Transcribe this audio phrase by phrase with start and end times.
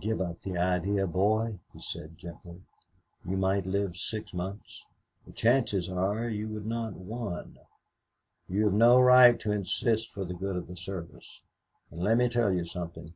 [0.00, 2.62] "Give up the idea, boy," he said gently.
[3.22, 4.82] "You might live six months.
[5.26, 7.58] The chances are you would not one.
[8.48, 11.42] You have no right to insist for the good of the service.
[11.90, 13.12] And let me tell you something.